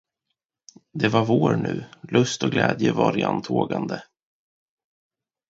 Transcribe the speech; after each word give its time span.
Det 0.93 1.07
var 1.07 1.25
vår 1.25 1.55
nu, 1.55 1.83
lust 2.11 2.43
och 2.43 2.51
glädje 2.51 2.91
var 2.91 3.17
i 3.17 3.23
antågande. 3.23 4.01